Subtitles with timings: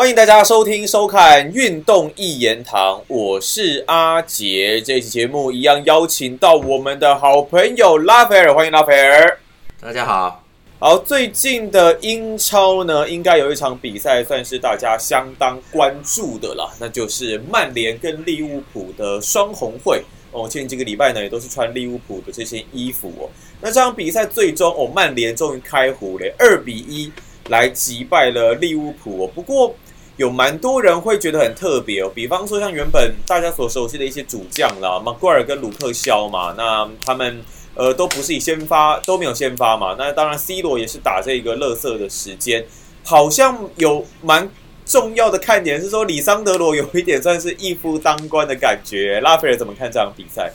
[0.00, 4.80] 欢迎大家收听收看《运动一言堂》，我是阿杰。
[4.80, 9.38] 这期节目一样邀请到我们的好朋友拉斐尔，欢迎拉斐尔。
[9.78, 10.42] 大家好。
[10.78, 20.02] 好，最近的英超呢，应该有一场比赛算是大家相当关注的啦，那就是曼联跟利物浦的双红会。
[20.32, 23.28] 哦，前几个礼拜呢，也都是穿利物浦的这些衣服哦。
[23.60, 27.12] 那这场比赛最终，哦，曼联终于开胡了，二比一
[27.50, 29.30] 来击败了利物浦哦。
[29.34, 29.74] 不过
[30.20, 37.42] 有蛮多人会觉得很特别哦，比方说像原本大家所熟悉的一些主将啦，马圭尔跟鲁克肖嘛，那他们。
[37.76, 39.94] 呃，都不是以先发，都没有先发嘛。
[39.96, 42.66] 那当然，C 罗也是打这个乐色的时间，
[43.04, 44.50] 好像有蛮
[44.84, 49.20] 重要的看点是说，里桑德罗有一点算是一夫当关的感觉。
[49.20, 50.52] 拉斐尔怎么看这场比赛？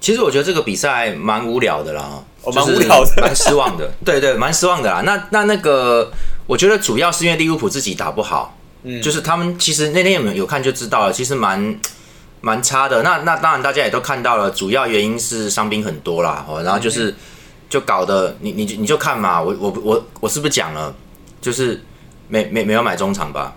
[0.00, 3.92] 其实我觉得这个比赛蛮无聊的啦，蛮无聊的，蛮失望的。
[4.04, 5.02] 对对，蛮失望的啦。
[5.02, 6.10] 那那那个，
[6.46, 11.78] 我觉得主要是因为利物浦自己打不好，嗯，就是他们其实那天有没有有看就知道了，其实蛮。
[12.42, 17.12] 蛮差的，那那当然大家也都看到了，主要原因是伤兵很多啦，哦，然后就是
[17.68, 20.94] 就搞得你你你就看嘛，我我我我是不是讲了，
[21.40, 21.82] 就是
[22.28, 23.56] 没没没有买中场吧，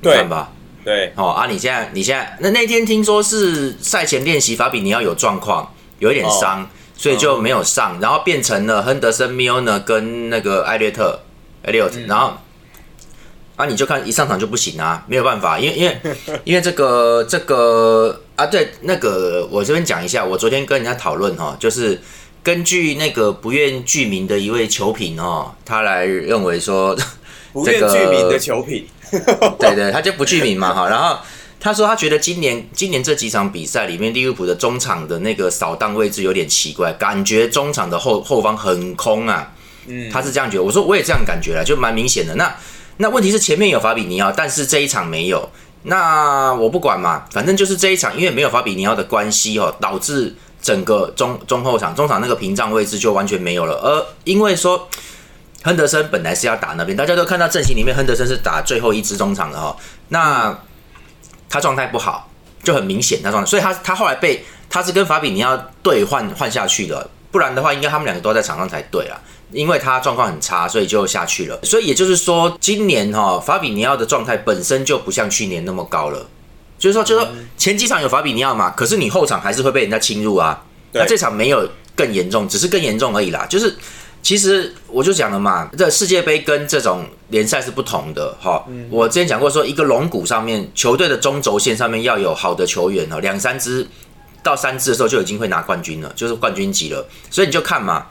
[0.00, 0.22] 对。
[0.24, 0.48] 吧？
[0.82, 6.66] 对，哦啊，你现在你现在那那天听说是赛前练习法比尼要有状况，有一点伤，
[6.96, 11.20] 所以就没有上，然后变成了亨德森、米奥呢跟那个艾略特、
[11.62, 12.34] 艾略特，然后。
[13.56, 16.00] 啊，你就看一上场就不行啊，没有办法，因为因为
[16.44, 22.00] 因为这个这个啊，对，那个我这边讲一下，我昨天跟人家讨论哈，就是
[22.42, 26.96] 根据那个不愿具名的一位球评哦，他来认为说，
[27.52, 28.86] 不愿具名的球评，
[29.60, 31.18] 对对，他就不具名嘛哈，然后
[31.60, 39.52] 他说他觉得今年今年这几场比赛里面利物浦的中场的那个扫荡位置有点奇怪，感觉中场的后后方很空啊，
[39.86, 42.54] 嗯，他是这样觉得，我说我也这样感觉了，就蛮明显的那。
[42.98, 45.48] 那问题是前面有法比尼奥，但是这一场没有。
[45.84, 53.72] 那我不管嘛，反正就是这一场，因为没有法比尼奥的关系哦，导致整个中中后场、中场那个屏障位置就完全没有了。
[53.82, 54.86] 而因为说
[55.62, 59.74] 亨德森本来是要打那边，大家都看到阵型里面，亨德森是打最后一支中场的哦。
[60.08, 60.58] 那
[61.48, 62.30] 他状态不好，
[62.62, 69.18] 就很明显他状态，所以他他后来被他是跟法比尼奥对换换下去的，不然的话，应该他们两个都在场上才对啊。
[69.52, 71.58] 因为他状况很差，所以就下去了。
[71.62, 76.26] 所以也就是说，今年哈法比尼奥的状态本身就不像去年那么高了。
[76.78, 80.64] 就是说，就是说前几场有法比尼奥嘛，可是你后场还是会被人家侵入啊。
[80.92, 83.44] 那这场没有更严重，只是更严重而已啦。
[83.50, 83.76] 就是
[84.22, 88.64] 其实我就讲了嘛，这世界杯跟这种联赛是不同的哈。
[88.88, 93.86] 我之前讲过，说一个龙骨上面球队的中轴线上面要有好的球员哦，两三支
[94.42, 97.06] 到三支的时候就已经会拿冠军了，就是冠军级了。
[97.30, 98.06] 所以你就看嘛。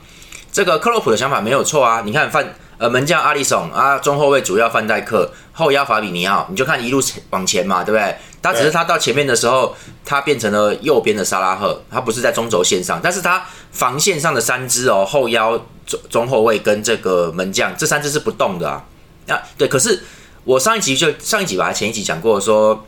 [0.51, 2.01] 这个克洛普的想法没有错啊！
[2.03, 8.15] 你看范呃门将阿里松啊，中后卫主要范戴克，后腰法比尼奥，你就看一路往前嘛，对不对？
[8.41, 18.85] 他只是他到前面的时候，他变成了右边的沙拉赫，他不是在中轴线上，但是他防线上的三支哦，后腰中中后卫跟这个门将这三支是不动的啊。
[19.27, 20.01] 啊，对，可是
[20.45, 22.85] 我上一集就上一集吧，前一集讲过说，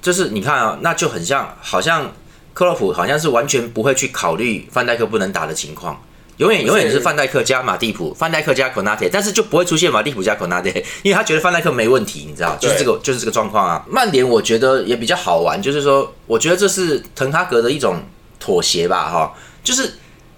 [0.00, 2.12] 就是你看啊，那就很像，好像
[2.52, 6.00] 克洛普好像是完全不会去考虑范戴克不能打的情况。
[6.38, 10.68] 永远永远是范戴克加马蒂普，范戴克加孔纳特，但是就不会出现马蒂普加孔纳特，
[11.02, 13.84] 因为他觉得范戴克没问题，你知道，就是这个就是这个状况啊。
[13.88, 18.02] 曼联我觉得也比较好玩，就是说，我觉得这是滕哈格的一种
[18.40, 19.92] 妥协吧，哈，就是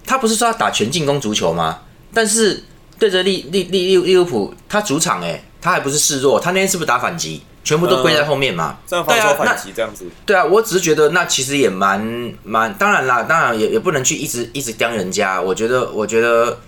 [0.05, 1.81] 他不是说要打全进攻足球吗？
[2.13, 2.63] 但是
[2.99, 7.43] 对着利利利利利物浦，他主场哎，他还不是示弱，他那天是不是打反击？
[7.67, 10.07] 全部都归在后面嘛，这样防守反击这样子。
[10.25, 12.01] 对啊，我只是觉得那其实也蛮
[12.45, 15.41] 蛮，当然啦，当然也也不能去一直一直刁人家。
[15.41, 16.61] 我觉得，我觉得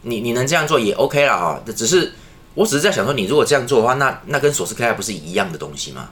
[0.00, 1.60] 你你能这样做也 OK 了哈。
[1.76, 2.10] 只是
[2.54, 6.08] 我只是在想说，你如果这样做的话，那那跟索斯克亚不是一样的东西吗？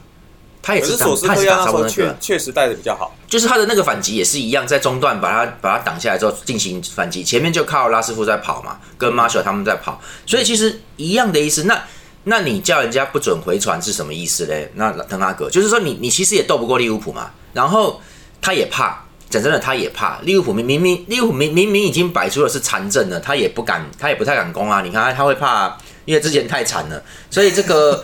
[0.61, 11.65] 他也是索斯克亚那个确实带的比较好，就是他的那个反击也是一样，在中段把他把他挡下来之后进行反击，前面就靠拉师傅在跑嘛，跟马修他们在跑，所以其实一样的意思。
[11.65, 11.83] 那
[12.25, 14.71] 那你叫人家不准回传是什么意思嘞？
[14.77, 18.01] 那滕哈格就是说你你其实也斗不过利物浦嘛，然后
[18.41, 24.81] 他也怕，讲真的他也怕利物浦明明明利物浦明明明已经摆出了是残阵了，他也不敢他也不太敢攻啊。
[24.81, 25.77] 你看他会怕，
[26.07, 28.03] 因为之前太惨了，所以这个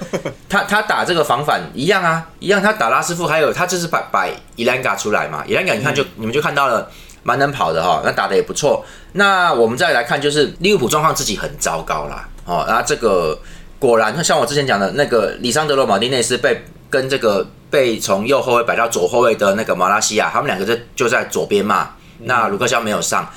[0.51, 6.91] 他他打这个防反一样啊，一样他打拉师傅，还有他就是摆摆伊兰嘎出来嘛，伊兰嘎你看就你们就看到了
[7.23, 8.85] 蛮能跑的哈，那打的也不错。
[9.15, 13.39] 那我们再来看就是利物浦状况自己很糟糕啦，哦，然后这个。
[13.81, 21.91] 果然，像我之前讲的那个里桑德罗马丁内斯被跟这个被从右后卫摆到左后卫的那个马拉西亚，他们两个就就在左边嘛。
[22.19, 23.29] 那卢克肖没有上，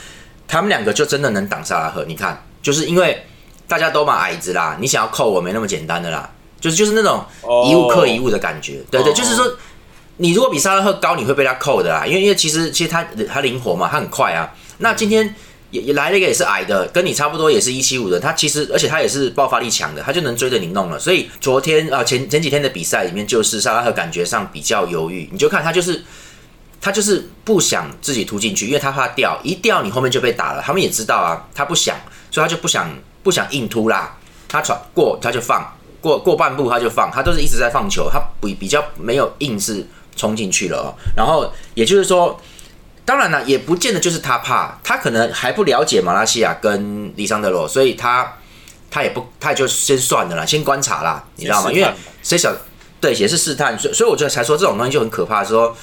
[0.47, 2.03] 他们两个就真的能挡萨拉赫。
[2.05, 3.25] 你看，就是因为
[3.67, 6.29] 大家都嘛矮子啦，你想要扣我没那么简单的啦。
[6.59, 7.23] 就是就是那种
[7.69, 8.81] 一物克一物的感觉。
[8.91, 9.45] 对对，就是说，
[10.17, 14.49] 你如果比萨拉赫高，你会被他扣的啦，因为因为其实其实他他灵活嘛，他很快啊。
[14.79, 15.35] 那今天
[15.73, 20.99] 也也来了一个也是矮的，跟你差不多也是一七五的，他其实而且他也是爆发力强的，他就能追着你弄了。
[20.99, 26.03] 所以昨天啊前前几天的比赛里面，就是萨拉赫感觉上比较犹豫，你就看他就是
[26.79, 30.61] 他就是不想自己突进去，因为他怕掉，一掉你后面就被打了。
[30.63, 31.97] 他们也知道啊，他不想，
[32.29, 34.15] 所以他就不想不想硬突啦。
[34.47, 39.83] 他传过他就放过过半步他就放，他都是一直在放球，他比比较没有硬是
[40.15, 40.95] 冲进去了。
[41.17, 42.39] 然后也就是说。
[43.05, 48.33] 当然了，也不见得就是他怕，他可能还不了解马来西亚跟里桑德罗，所以他
[48.89, 51.71] 他也不，他也就先算了啦，先观察啦，你知道吗？
[51.71, 52.55] 因为谁想
[52.99, 55.43] 对也是试探，所所以我觉得才说这种东西就很可怕。
[55.43, 55.75] 说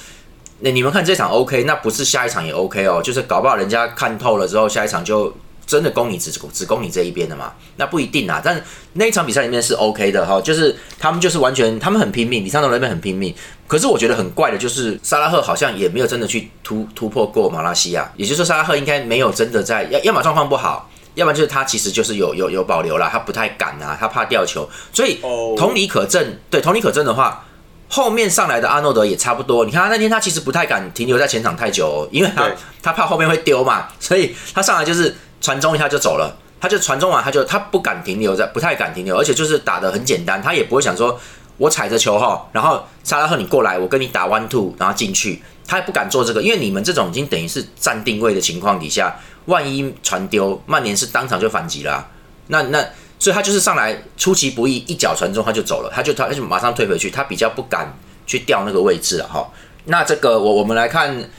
[0.59, 5.35] 那你们看这场 OK，那不是下一场也 OK 哦，就是搞不好人家看透了之后，下一场就。
[5.65, 7.53] 真的攻你只只攻你这一边的嘛？
[7.77, 8.41] 那不一定啊。
[8.43, 8.61] 但
[8.93, 13.33] 那一场比赛里面是 OK 的哈，就是他们就是完全他们很拼命，李尚龙那边很拼命。
[13.67, 24.69] 可是我觉得很怪的就是萨拉赫好像也没有真的去突突破过马拉西亚，也就是说萨拉赫应该没有真的在要要么状况不好，要不然就是他其实就是有有有保留了，他不太敢啊，他怕掉球。
[24.91, 25.19] 所以
[25.55, 27.45] 同理可证，对同理可证的话，
[27.87, 29.63] 后面上来的阿诺德也差不多。
[29.63, 32.51] 你看他那天他其实不太敢停留在前场太久，因为他
[32.83, 35.15] 他怕后面会丢嘛，所以他上来就是。
[35.41, 41.19] 传中一下就走了，他就传中完，他就他不敢停留在，不太敢停留，而且就是打的很简单，他也不会想说，
[41.57, 49.15] 我踩着球哈，然后沙拉赫你过来，我跟你打 one two，然后进去，他也不敢做这个，因为你们这种已经等于是站定位的情况底下，
[49.45, 52.07] 万一传丢，曼联是当场就反击了，
[52.47, 52.85] 那那
[53.17, 57.91] 所以他就是上来出其不意，一脚传中他就走了，他就他就马上退回去，他比较不敢
[58.27, 59.49] 去调那个位置了哈。
[59.85, 61.29] 那这个我我们来看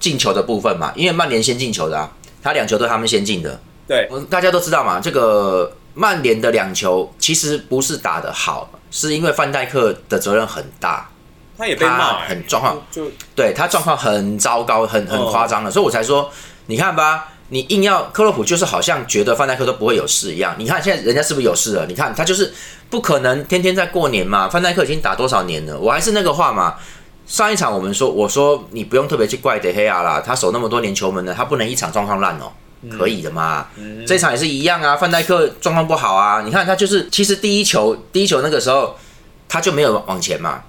[0.00, 2.10] 进球的部分嘛，因为曼联先进球的啊。
[2.42, 4.98] 他两球都是他们先进的，对，大家都知道嘛。
[5.00, 11.10] 这个曼联的两球其实不是打的好，是因为范戴克的责任很大，
[11.58, 15.70] 他也被骂，很状况，就对他状况很糟糕，很很夸张了。
[15.70, 16.30] 所以我才说，
[16.66, 20.54] 你看吧，你硬要克洛普就是好像觉得范戴克都不会有事一样。
[20.56, 21.86] 你看现在人家是不是有事了？
[21.86, 22.52] 你看他就是
[22.88, 24.48] 不可能天天在过年嘛。
[24.48, 25.78] 范戴克已经打多少年了？
[25.78, 26.76] 我还是那个话嘛。
[27.30, 32.50] 上一场我们说，我说你不用特别去怪德黑亚啦，他守那么多年球门的，他不能一场状况烂哦，
[32.98, 33.68] 可以的嘛。
[34.04, 38.96] 这场也是一样啊，范戴克状况不好啊，你看他就是，其实第一球第一球那个时候
[39.48, 40.60] 他就没有往前嘛，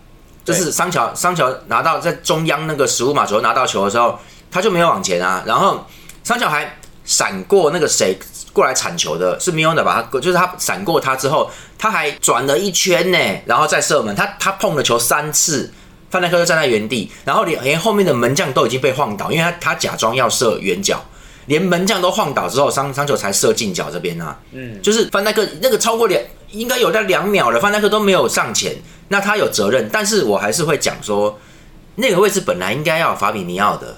[0.45, 4.19] 就是桑乔桑乔拿到在中央那个十五码左右拿到球的时候，
[4.51, 5.83] 他就没有往前啊，然后
[6.23, 8.15] 桑乔还闪过那个谁
[8.53, 10.07] 过来铲球的，是米欧的吧？
[10.11, 11.49] 他就是他闪过他之后，
[11.79, 13.17] 他还转了一圈呢，
[13.47, 15.73] 然后再射门，他他碰了球三次。
[16.11, 21.01] 范戴克就站在原地，然后连连后面的门将都已经被晃倒，因为他他假装要射远角，
[21.45, 24.37] 连门将都晃倒之后，桑桑球才射近角这边啊。
[24.51, 26.21] 嗯，就是范戴克那个超过两，
[26.51, 28.75] 应该有在两秒了，范戴克都没有上前，
[29.07, 31.39] 那他有责任，但是我还是会讲说，
[31.95, 33.97] 那个位置本来应该要法比尼奥的。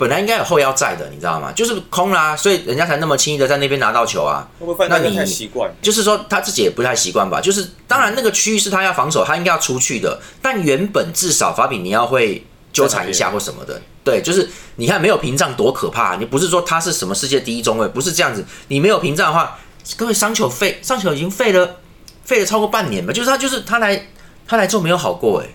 [0.00, 1.52] 本来应该有后腰在的，你知道吗？
[1.52, 4.48] 就是空啦，所以人家才那么轻易的在那边拿到球啊。
[4.88, 7.38] 那你太习惯，就是说他自己也不太习惯吧。
[7.38, 10.18] 就是当然那个区域是他要防守，他应该要出去的。
[10.40, 12.42] 但原本至少法比尼奥会
[12.72, 13.78] 纠缠一下或什么的。
[14.02, 16.16] 对，就是你看没有屏障多可怕。
[16.16, 18.42] 你不是说他是什么世界第一中卫，不是这样子。
[18.68, 19.58] 你没有屏障的话，
[19.98, 21.76] 各位伤球废，伤球已经废了，
[22.24, 23.12] 废了超过半年吧。
[23.12, 24.06] 就是他，就是他来，
[24.48, 25.48] 他来做没有好过哎。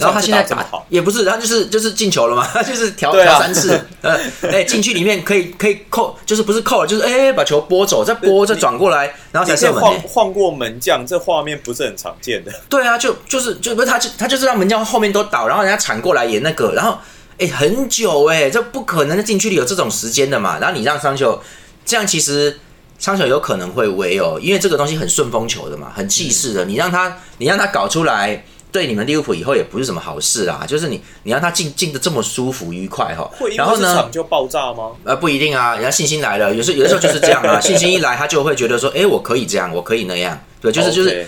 [0.00, 9.80] 然后他现在打也不是，然后就是就是进球了嘛， 他就是调调三次，呃，哎，禁区里面可以可以扣，就是不是扣了，就是哎把球拨走，再拨再转过来，然后才射门。
[9.80, 12.52] 晃晃过门将，这画面不是很常见的。
[12.68, 16.98] 对啊，就就是就不是他就他就是让门将后面都倒，然后人家铲过来也那个，然后
[17.38, 20.58] 哎很久哎，这不可能在禁区里有这种时间的嘛。
[20.58, 21.40] 然后你让桑球
[21.84, 22.58] 这样，其实
[22.98, 28.44] 桑球有可能会围哦，因为这个东西很顺风球的嘛，很气势的，你让他你让他搞出来。
[28.70, 34.90] 对你们利物浦以后也不是什么好事啦，就是你你让他进进的这么舒服愉快哈，然后呢就爆炸吗？
[35.04, 41.26] 呃不一定啊，人家信心来了，有时有的时候就是这样啊， 信心一来他就会觉得说，哎我可以这样，我可以那样，对，就是就是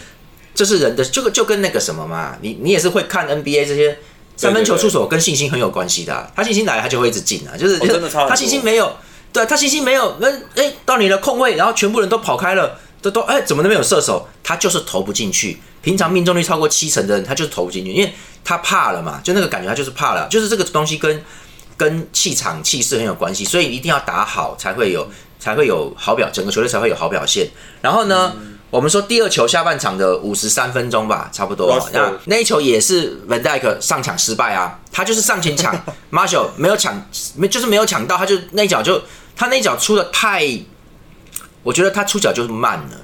[0.54, 3.98] 这是人的，就就跟那个什么嘛，你你也是会看 NBA 这些
[4.36, 7.78] 三分球出手跟信心很有关系的，他信心来他就会一直进啊，就是
[8.28, 8.92] 他信心没有，
[9.32, 12.78] 对他信心没有，那哎到你的空位，然后全部人都跑开了。
[13.02, 14.28] 都都哎，怎么都没有射手？
[14.44, 15.58] 他就是投不进去。
[15.82, 18.12] 平常命中率超过七成的人，他就是投不进去，因为
[18.44, 20.28] 他怕了嘛，就那个感觉，他就是怕了。
[20.28, 21.22] 就是这个东西跟
[21.76, 25.08] 跟气场、气势很有关系，所以一定要打好，才会有
[25.38, 27.48] 才会有好表，整个球队才会有好表现。
[27.80, 28.34] 然后呢，
[28.70, 31.88] 我们说第二球下半场的五十三分钟吧，差不多。
[31.92, 35.74] 那那一球也是 Van Dijk 上抢失败啊，他就是上前抢，
[36.12, 37.02] Marshall 没有抢，
[37.36, 39.00] 没就是没有抢到，他就那一脚就
[39.34, 40.46] 他那一脚出的太。
[41.62, 42.96] 我觉得他出脚就是慢了，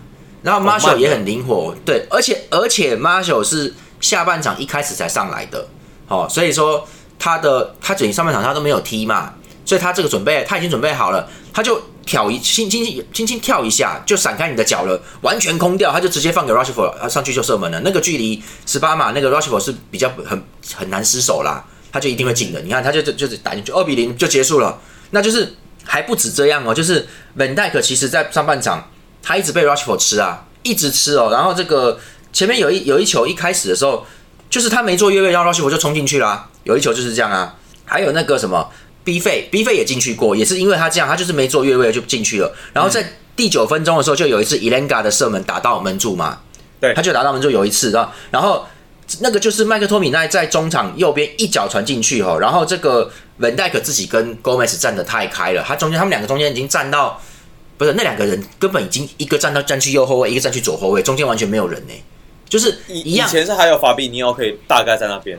[0.43, 5.66] 然后 Marshall 也很灵活，对，而且而且 Marshall 是下半场一开始才上来的，
[6.09, 6.87] 哦，所以说
[7.19, 20.40] 他的他整上半场他都没有踢嘛，所以他这个准备他已经准备好了，他就挑一轻轻轻轻轻跳一下就闪开你的脚了，完全空掉，他就直接放给 Rushford 啊上去就射门了，那个距离十八码，那个 Rushford 是比较很
[20.75, 24.78] 很难失手啦，他就一定会进的，你看他就就就是打进去二比零就结束了，
[25.11, 28.88] 那就是还不止这样哦，就是 Van Dijk 其实在上半场
[29.26, 31.99] 他一直被 Rushford 吃啊，一直吃哦，然后这个
[32.33, 34.06] 前面有一有一球一开始的时候，
[34.49, 38.71] 就是他没做越位，然后 Rushford 就冲进去啦、有一球就是这样啊，还有那个什么
[39.02, 43.04] B 费 B 费也进去过，也是因为他这样，他就是没做越位就进去了，然后在
[43.35, 46.38] 第九分钟的时候就有一次 Elenga 的射门打到门柱嘛，
[46.80, 46.95] 对。
[46.95, 48.64] 他就打到门柱有一次，然后然后
[49.21, 57.21] 那个就是麦克托米奈在中场右边一脚传进去哦，然后这个文戴克自己跟 Gomez 站得太开了，他中间他们两个中间已经站到，
[57.78, 61.92] 不是那两个人根本已经一个站到站去右后卫，一个站去左后卫，中间完全没有人呢，
[62.49, 65.38] 就是以一样以前是还有法比尼奥可以大概在那边，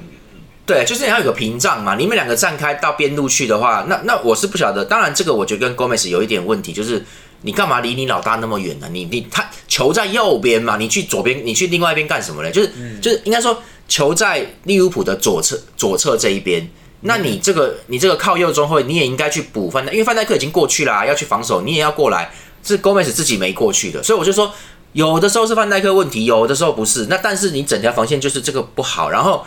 [0.65, 4.85] 对，就是你要有个屏障嘛，你们两个站开到边路去的话，那那我是不晓得。
[4.85, 7.03] 当然，这个我觉得跟 Gomez 有一点问题，就是
[7.41, 12.51] 你干嘛离你老大那么远呢、你你他球在右边嘛，你去左边，你去另外一边干什么呢？
[12.51, 16.69] 就是、就是应该说球在利物浦的左侧左侧这一边。
[17.01, 22.31] 那你这个你这个靠右中后卫，你也应该去补范戴，因为范戴克已经过去啦、要去防守，你也要过来。
[22.63, 24.51] 是 Gomez 自己没过去的，所以我就说，
[24.91, 27.05] 有的时候是范戴克问题，有的时候不是。
[27.05, 29.45] 那但是你整条防线就是这个不好，然后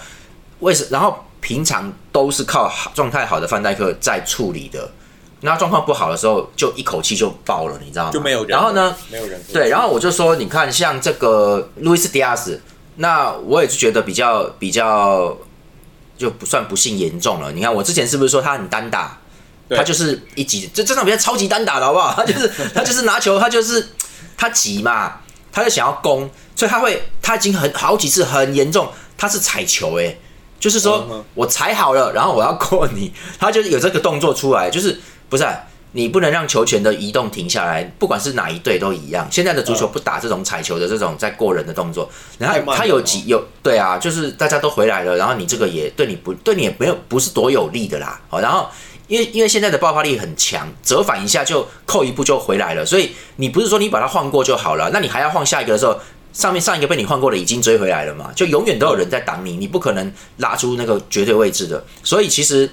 [0.60, 0.86] 为什？
[0.90, 4.90] 然后平常都是靠状态好的范戴克在处理的，
[5.42, 8.10] 那状况不好的时候，就一口气就爆了，你知道吗？
[8.10, 8.48] 就没有人。
[8.48, 8.96] 然后呢？？
[9.10, 9.38] 没有人。
[9.52, 12.58] 对，然后我就说，你看像这个路易斯迪亚斯，
[12.96, 15.36] 那我也是觉得比较比较
[16.20, 17.50] 就不算不幸严重了。
[17.50, 19.18] 你看我之前是不是说他很单打？
[19.70, 22.12] 他就是一级，这这场比赛超级单打的好不好？
[22.16, 23.88] 他就是 他就是拿球，他就是
[24.36, 25.20] 他急嘛，
[25.52, 30.18] 他就想要攻，所以他会他已经很好几次很严重，他是踩球诶、
[30.58, 35.54] 就是说我踩好了，然后我要过你，他就是有这个动作出来，就是不是啊、
[35.92, 39.26] 你不能让球权的移动停下来，不管是哪一队都一样。
[39.30, 48.20] 现在的足球不打这种踩球的这种在过人的动作，然后他有几有对啊，就是大家都回来了，然后你这个也对你不对你也没有不是多有利的啦。
[48.28, 48.68] 好，然后
[49.08, 55.98] 因为因为现在的爆发力很强，折返一下就扣一步就回来了，所以你不是说你把它晃过就好了，那你还要晃下一个的时候。
[56.32, 61.84] 上面上一个被你晃过的已经追回来了嘛，就永远都有人在挡你，你不可能拉出那个绝对位置的。
[62.04, 62.70] 所以其实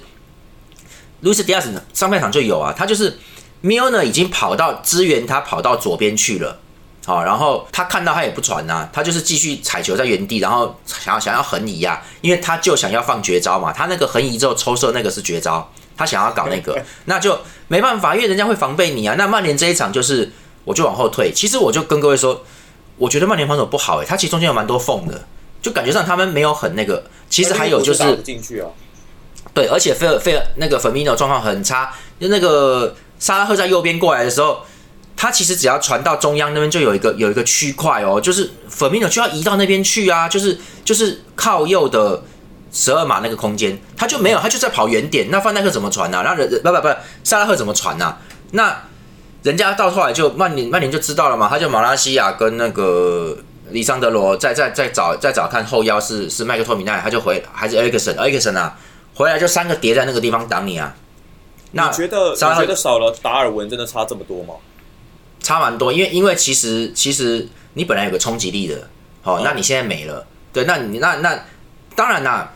[1.20, 3.18] 路易斯迪亚斯上半场就有啊，他就是
[3.62, 6.58] Milner 已经跑到支援他跑到左边去了，
[7.04, 19.16] 好，然后他看到他也不传呐、他就是继续踩球在原地，然后想要想要横移啊，因为他就想要放绝招嘛，他那个横移之后抽射那个是绝招，他想要搞那个， 那就没办法，因为人家会防备你啊。
[19.18, 20.30] 那曼联这一场就是
[20.64, 22.44] 我就往后退，其实我就跟各位说，
[22.96, 25.24] 我觉得曼联防守不好诶、他其实中间有蛮多缝的，
[25.60, 28.68] 就感觉上他们没有很那个，其实还有就是进去啊。
[29.58, 34.60] 对，而且菲尔菲尔那个 Firmino 状况很差，就那个沙拉赫在右边过来的时候，
[35.16, 42.22] 他其实只要传到中央那边就有一个有一个区块哦，就是 Firmino 就要移到那边去啊，就是就是靠右的
[42.72, 45.28] 十二码那个空间，他就没有，他就在跑远点。
[45.28, 46.22] 那范戴克怎么传呢、啊？
[46.24, 46.88] 那人不不不，
[47.24, 48.18] 沙拉赫怎么传呢、啊？
[48.52, 48.80] 那
[49.42, 53.36] 人家到后来就曼联曼联就知道了嘛，他就马拉西亚跟那个
[53.70, 58.78] 里桑德罗再再再找再找看后腰是是麦克托米奈，他就回还是 Erikson Erikson 啊，
[59.18, 60.94] 回来就三个叠在那个地方挡你啊。
[61.72, 64.54] 那你觉得你觉得少了达尔文真的差这么多吗？
[65.40, 68.88] 差蛮多，因为因为其实其实你本来有个冲击力的，
[69.22, 71.36] 好、嗯那你现在没了，对，那你那那
[71.96, 72.52] 当然啦，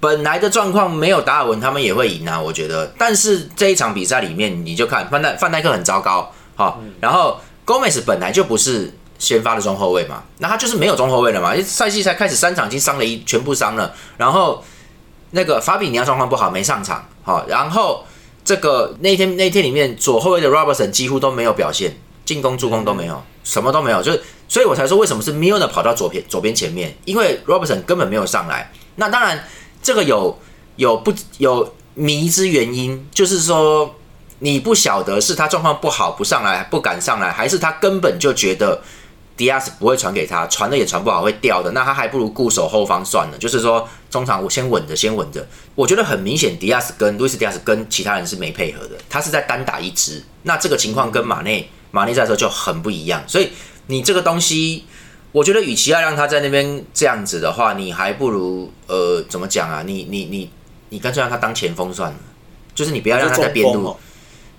[0.00, 14.62] 本来的状况没有达尔文他们也会赢啊，我觉得，但是这一场比赛里面你就看范戴范戴克很糟糕，好、然后 Gomez 本来就不是先发的中后卫嘛，那他就是没有中后卫了嘛，赛季才开始三场已经伤了一全部伤了，然后
[15.32, 18.06] 那个法比尼亚状况不好没上场，好、然后
[18.44, 21.96] 这个那天那天里面左后卫的 Robertson 几乎都没有表现。
[22.24, 28.70] 进攻、助攻都没有，什么都没有，就是，所以我才说为什么是 Milner 跑到左边左边前面，因为 Robertson 根本没有上来。
[28.94, 29.44] 那当然，
[29.82, 30.38] 这个有
[30.76, 33.96] 有不有迷之原因，就是说
[34.38, 38.80] 你不晓得是他状况不好不上来，不敢上来，还是他根本就觉得
[39.36, 43.38] 迪亚斯不会传给他，传了也传不好会掉的，那他还不如固守后方算了。
[43.38, 45.46] 就是说中场我先稳着，先稳着。
[45.74, 50.22] 我觉得很明显，迪亚斯跟路易斯迪亚斯跟其他人是没配合的，他是在单打一支。
[50.42, 53.50] 那这个情况跟马内马内在的时候就很不一样，所以
[53.86, 54.84] 你这个东西，
[55.32, 59.82] 我觉得与其要让他在那边这样子的话，你还不如呃怎么讲啊？
[59.86, 60.50] 你你你
[60.90, 62.18] 你干脆让他当前锋算了，
[62.74, 63.96] 就是你不要让他在边路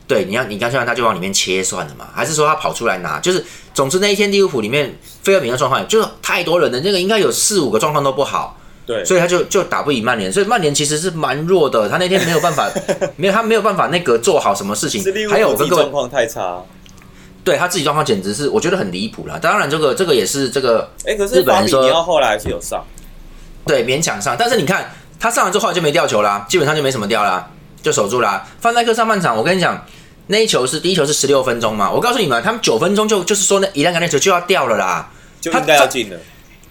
[0.07, 2.07] 对，你要你干脆让他就往里面切算了嘛？
[2.13, 3.19] 还是说他跑出来拿？
[3.19, 3.43] 就是
[3.73, 8.57] 总之那一天利物浦里面菲尔米的状况就是太多人了，那个应该有四五个状况都不好。
[8.85, 11.87] 对，所以他就就打不赢曼联，所以曼联其实是蛮弱的。
[11.87, 12.69] 他那天没有办法，
[13.15, 15.01] 没有他没有办法那个做好什么事情。
[15.29, 16.61] 还有我跟各位状况太差，
[17.45, 19.39] 对他自己状况简直是我觉得很离谱了。
[19.39, 22.85] 当然这个这个也是这个，哎，可是日本人说你要后来还是有上，
[23.65, 24.35] 对，勉强上。
[24.37, 27.49] 但是你看他上完之后就没掉球啦，基本上就没什么掉啦，
[27.83, 28.47] 就守住啦。
[28.59, 29.85] 范戴克上半场，我跟你讲，
[30.25, 36.17] 那一球是第一球是十六分钟嘛，我告诉你们，他们九分钟就就是说那伊兰格那球就要掉了啦，就应该要进了。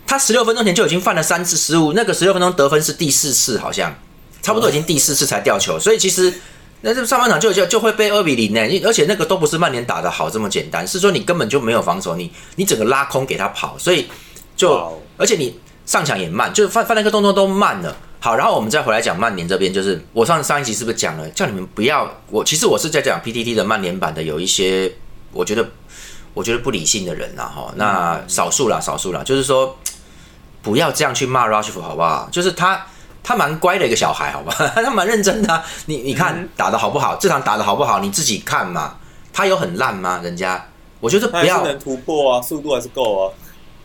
[0.05, 3.95] 他十六分钟前就已经犯了三次失误，那个十六分钟得分是第四次，好像
[4.43, 6.33] 差不多已经第四次才掉球，所以其实
[6.81, 14.09] 那这上半场就就就会被二比零呢，而且那个都不是曼联打的好这么简单，是说你根本就没有防守，你你整个拉空给他跑，所以
[14.57, 17.97] 就而且你上抢也慢，就是犯犯那个动作都慢了。
[18.23, 24.93] 好，然后我们再回来讲曼联这边，就是我上上一集是不是讲了，叫你们不要我，其实我是在讲 PTT 的曼联版的有一些
[25.33, 25.69] 我觉得
[26.33, 29.77] 我觉得不理性的人啦哈，那少数啦少数啦，就是说。
[30.65, 32.29] 不要这样去骂 Rushford 好不好？
[32.31, 32.87] 就是他，
[33.21, 34.55] 他蛮乖的一个小孩，好吧？
[34.77, 35.61] 他蛮认真的。
[35.87, 37.17] 你你看打的好不好？
[37.17, 37.99] 这场打的好不好？
[37.99, 38.95] 你自己看嘛。
[39.33, 40.21] 他有很烂吗？
[40.23, 40.65] 人家，
[41.01, 43.33] 我觉得不要能突破啊，速度还是够啊。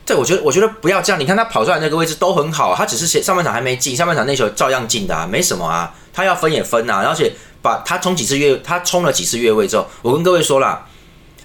[0.08, 1.20] 对，我觉得我觉得不要这样。
[1.20, 5.94] 你看他跑出来那个位置都很好，他只是上半场还没进，上半场那球照样进的啊，没什么啊。
[6.12, 10.86] 他要分也分啊，而且把他冲几次越，他冲了几次越位之后，我跟各位说了。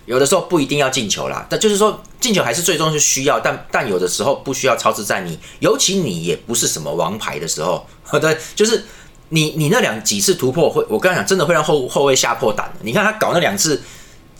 [0.05, 7.87] 有的时候不一定要进球啦，但就是说进球还是最终是需要，但但有的时候不需要超支在你，尤其你也不是什么王牌的时候，
[8.19, 8.83] 对，就是
[9.29, 13.81] 你你那两几次突破会，我刚才讲真的会让后后卫吓破胆你看他搞那两次，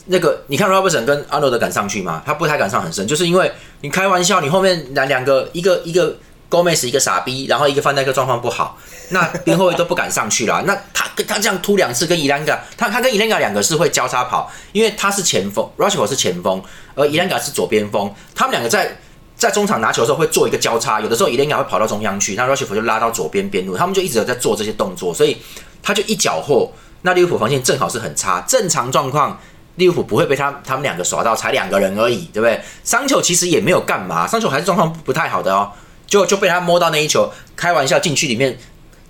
[0.06, 2.22] 那个你看 Robertson 跟阿诺德敢上去吗？
[2.26, 6.16] 他不太敢上很深，就是因为你开玩笑，你后面两两个一个一个。
[6.50, 10.62] Gomez 一个傻逼，然后一个范戴克状况不好，那边后卫都不敢上去了。
[10.68, 16.62] 那他跟他这样突两次，跟伊兰嘎，他他跟伊兰嘎两个是会交叉跑，因为他是前锋，Rushford 是前锋，
[16.94, 18.14] 而伊兰嘎是左边锋。
[18.36, 18.96] 他们两个在
[19.34, 25.38] 在中场拿球的时候会做一个交叉，有的时候伊兰嘎会跑到中央去，那 Rushford 就拉到左边边路，他们就一直有在做这些动作，所以
[25.82, 26.70] 他就一缴获。
[27.02, 29.40] 那利物浦防线正好是很差，正常状况
[29.76, 32.60] 利物浦不会被他他们两个耍到，才两个人而已，对不对？
[32.82, 35.70] 桑球其实也没有干嘛，桑球还是状况不太好的哦。
[36.06, 38.56] 就就被他摸到那一球，开玩笑禁区里面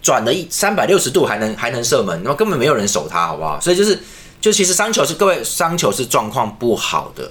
[0.01, 3.61] 转了一三百六十度，还能还能射门，那么根本没有人守他，好不好？
[3.61, 3.99] 所以就是
[4.41, 7.31] 就其实桑球是各位桑球是状况不好的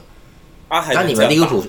[0.68, 1.66] 啊，那你们利物浦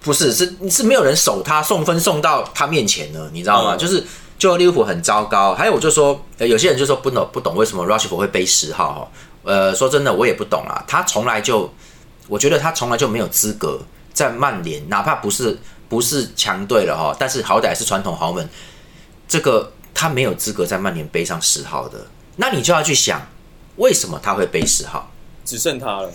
[0.00, 3.76] 不是是是没有人守他，送分送到他面前了，你知道吗？
[3.76, 4.02] 就是
[4.38, 5.54] 就利物浦很糟糕。
[5.54, 9.08] 还有我就说，有些人就说不懂不懂为什么 Rushford 会背十号哈？
[9.46, 11.72] 呃，说真的我也不懂啊，他从来就
[12.28, 13.80] 我觉得他从来就没有资格
[14.12, 15.58] 在曼联，哪怕不是。
[15.88, 18.50] 不是强队了哈，但是好歹是传统豪门，
[19.28, 22.04] 这个他没有资格在曼联背上十号的。
[22.34, 23.24] 那你就要去想，
[23.76, 25.12] 为什么他会背十号？
[25.44, 26.10] 只剩他了。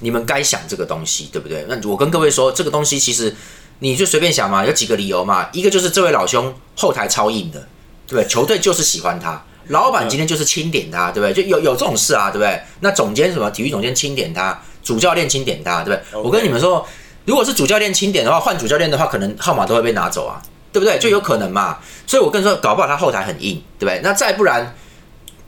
[0.00, 1.64] 你们该想这个东西，对不对？
[1.68, 3.32] 那我跟各位说，这个东西其实
[3.78, 5.48] 你就随便想嘛，有几个理由嘛。
[5.52, 7.60] 一个就是这位老兄后台超硬的，
[8.08, 8.28] 对不对？
[8.28, 11.42] 球队就是喜欢他，老板今天就是钦点他，对不对？
[11.42, 12.60] 就有有这种事啊，对不对？
[12.80, 16.22] 那总监什么体育总监钦点他，主教练钦点他，对不对？
[16.22, 16.86] 我跟你们说。
[17.24, 20.98] 如果是主教练钦点的话，换主教练的话，可能号码都会被拿走啊，对不对？
[20.98, 21.78] 就有可能嘛。
[22.04, 24.00] 所以我跟你说，搞不好他后台很硬，对不对？
[24.02, 24.74] 那再不然，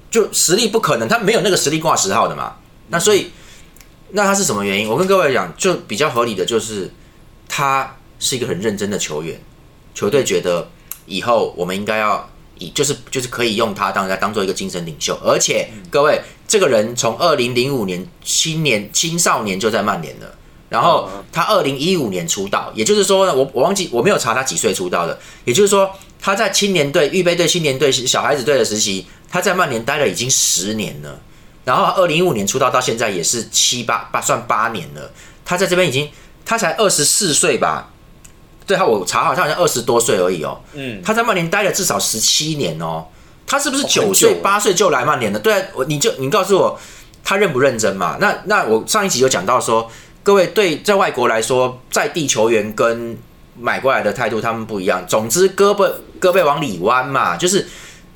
[0.09, 2.55] 就实力不可能，他没有那个实力挂十号的嘛。
[2.90, 3.33] 那所以，
[4.11, 4.88] 那他是什么原因？
[4.88, 6.88] 我跟各位讲，就比较合理的就是，
[7.48, 9.40] 他是一个很认真的球员，
[9.96, 10.68] 球队觉得
[11.07, 12.34] 以后我们应该要以，
[12.70, 15.18] 就是就是可以用他当来当做一个精神领袖。
[15.24, 20.35] 而且各位，这个人从二零零五年青年青少年就在曼联了。
[20.70, 25.16] 然后他二零一五年出道，也就是说呢，我我忘记我没有查他几岁出道的。
[25.44, 25.88] 也就是说，
[26.20, 31.20] 他在青年队、预备队、青年队、小孩子队的实习，他在曼联待了已经十年了。
[31.64, 35.12] 然后二零一五年出道到现在也是七八八算八年了。
[35.44, 36.11] 他在这边已经
[36.44, 37.90] 他才二十四岁吧？
[38.66, 40.61] 对他我查好，他好像二十多岁而已哦。
[40.74, 43.07] 嗯，他在曼联待了至少十七年哦。
[43.46, 45.38] 他是不是九岁八岁就来曼联的？
[45.38, 46.79] 对啊，我你就你告诉我
[47.22, 48.16] 他认不认真嘛？
[48.20, 49.90] 那那我上一集有讲到说。
[50.22, 53.14] 各位对在外国来说，在地球员跟
[53.61, 55.05] 买过来的态度他们不一样。
[55.07, 57.68] 总之，胳膊胳膊往里弯嘛，就是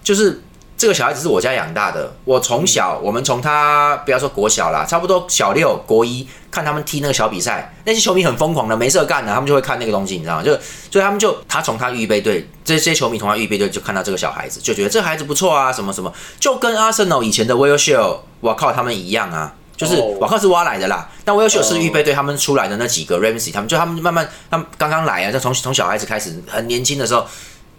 [0.03, 0.41] 就是
[0.79, 2.15] 这个小孩子是我家养大的。
[2.25, 10.43] 我从小，我们从他不要说国小啦，差不多小六、国一看他们踢那个小比赛，那些球迷很疯狂的，没事干的，他们就会看那个东西，你知道吗？
[10.45, 10.53] 就
[10.91, 19.55] 所以他们就他从他预备队，这些球迷从他预备队就看到这个小孩子，就觉得这孩子不错啊，什么什么，就跟阿森纳以前的 Will s h e l 我靠，他们一样啊。
[19.77, 27.25] 就是瓦克是挖来的啦，但威尔逊是预备队他们出来的那几个 Ramsey，他们就他们慢慢，他们刚刚来啊，就从从小孩子开始，很年轻的时候，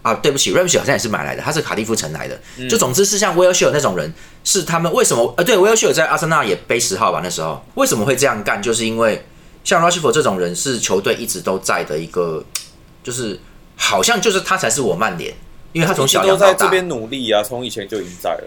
[0.01, 2.39] 啊，对不起 r a s h 好像也是买来的，他是卡蒂夫城来的。
[2.69, 5.33] 就总之是像威尔希尔那种人，是他们为什么？
[5.37, 7.19] 呃，对，威尔希尔在阿森纳也背十号吧？
[7.23, 8.61] 那时候为什么会这样干？
[8.61, 9.25] 就是因为
[9.63, 12.43] 像 Rashford 这种人是球队一直都在的一个，
[13.03, 13.37] 就是
[13.75, 15.33] 好像就是他才是我曼联，
[15.73, 18.43] 因为他从小都在这边努力啊，从以前就已经在了。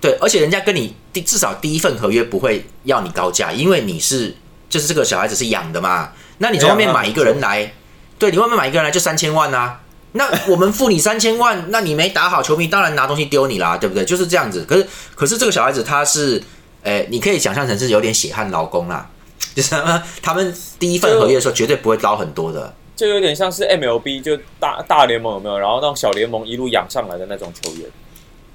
[0.00, 4.34] 对，而且人家跟你第至少第一份合约不会要你高价，因为你是
[4.68, 6.12] 就是这个小孩子是养的嘛。
[6.38, 7.72] 那你从外面买一个人来，
[8.18, 9.80] 对你外面买一个人来就三千万啊。
[10.16, 14.04] 那我们付你三千万， 那你没打好，球迷当然拿东西丢你啦，对不对？
[14.04, 14.64] 就是这样子。
[14.64, 16.42] 可是，可是这个小孩子他是，
[16.82, 19.10] 诶，你可以想象成是有点血汗劳工啦，
[19.54, 19.74] 就是
[20.22, 25.58] 他们第一份合约的时候绝对不会高很多的，就有点像是 MLB 就大大联盟有没有？
[25.58, 27.88] 然后让小联盟一路养上来的那种球员。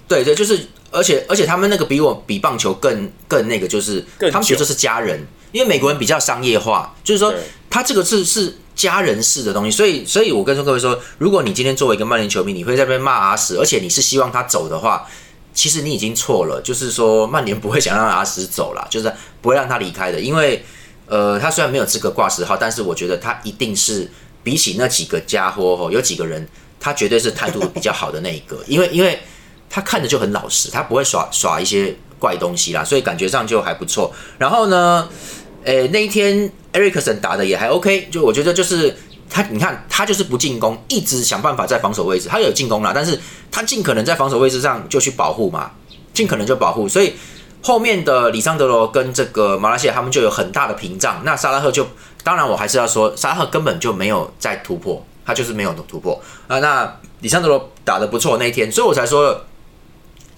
[0.08, 7.32] 对对，就是，而且而且他们那个比我比棒球更更那个，就是他们觉得是家人，因为美国人比较商业化，就是说
[7.70, 8.56] 他这个是是。
[8.80, 15.06] 家人式的东西，所以，所以我跟各位说，如果你今天作为一个曼联球迷，你会在被骂阿什，而且你是希望他走的话，
[15.54, 16.62] 其实你已经错了。
[16.62, 20.64] 就是说，曼联不会想让阿什走了，就是不会让他离开的，因为，
[21.08, 24.10] 呃，他虽然没有资格挂十号，但是我觉得他一定是
[24.44, 26.48] 比起那几个家伙吼，有几个人，
[26.80, 29.20] 他绝对是态度比较好的那一个，因为，因为
[29.70, 34.14] 他看着就很老实，他不会耍耍一些怪东西啦，所以感觉上就还不错。
[34.38, 35.10] 然后呢？
[35.64, 38.96] 诶，那一天 Ericson 打的也还 OK，就我觉得就是
[39.30, 42.30] 他，你看他就是不进攻，一直想办法在防守位置。
[42.30, 43.20] 他有进攻了，但是
[43.52, 45.72] 他尽可能在防守位置上就去保护嘛，
[46.14, 46.88] 尽可能就保护。
[46.88, 47.14] 所以
[47.62, 51.22] 后面的里桑德罗跟这个马来西亚他们就有很大的屏障。
[51.26, 51.86] 那沙拉赫就，
[52.24, 56.60] 当然我还是要说，沙拉赫根本就没有在突破，他就是没有突破啊。
[56.60, 59.46] 那里桑德罗打的不错那一天，所以我才说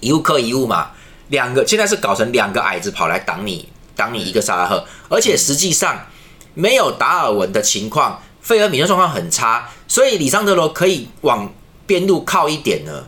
[0.00, 0.90] 一物克一物嘛，
[1.28, 3.68] 两个现在是搞成两个矮子跑来挡你。
[3.94, 6.06] 挡你一个萨拉赫，而且实际上
[6.54, 11.52] 没有达尔文的情况，费尔米的状况很差，所以里桑德罗可以往
[11.86, 13.04] 边路靠一点呢，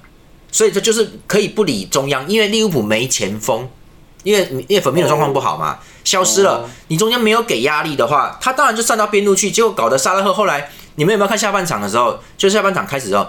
[0.51, 3.69] 所以这就是可以不理中央，因为利物浦没前锋，
[4.23, 13.27] 因为因为粉面的状况不好嘛，消失了，你中间没有给压力的话，他当然就站到边路去，结果搞得萨拉赫后来，你们有没有看下半场的时候，就下半场开始之后，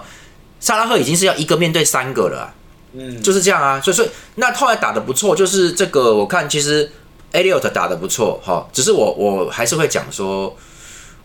[0.60, 2.54] 萨拉赫已经是要一个面对三个了，
[2.92, 6.90] 嗯，就是这样啊，所以所以那后来打的不错，就是这个我看其实。
[7.36, 10.56] Eliot 打的不错哈，只是我我还是会讲说，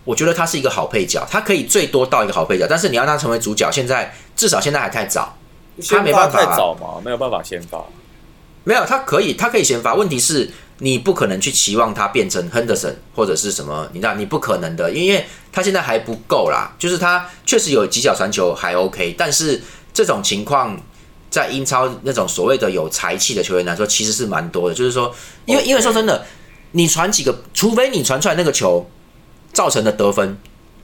[0.03, 5.37] 我觉得他是一个好配角，他可以最多到一个好配角，但是你要他成为主角，现在至少现在还太早，
[5.87, 7.81] 他没办法太早嘛，没有办法先发，
[8.65, 19.61] 没有他可以他可以先发，问题是你不可能去期望他变成 Henderson 或者是什么，你知道你不可能的，因为他现在还不够啦，就是他确实有几脚传球还 OK，但是
[19.93, 20.77] 这种情况。
[21.31, 24.75] 在英超那种所谓的有才气的球员来说，其实是蛮多的。
[24.75, 25.15] 就是说，
[25.45, 26.25] 因为因为说真的，
[26.73, 28.85] 你传几个，除非你传出来那个球
[29.53, 30.37] 造成的得分，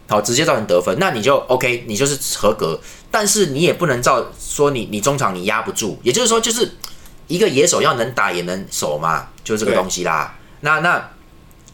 [0.08, 2.80] 好直接造成得分，那你就 OK，你就是合格。
[3.12, 6.72] 但是你也不能照说你你中场你压不住，也就是说，就是
[7.28, 10.34] 一个野手要能打也能守嘛，就是这个东西啦。
[10.62, 11.12] 那那